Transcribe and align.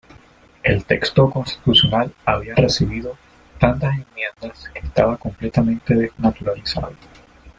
El 0.63 0.83
texto 0.85 1.29
constitucional 1.29 2.11
había 2.25 2.55
recibido 2.55 3.15
tantas 3.59 3.93
enmiendas 3.99 4.67
que 4.73 4.79
estaba 4.79 5.15
completamente 5.15 5.93
desnaturalizado. 5.93 6.95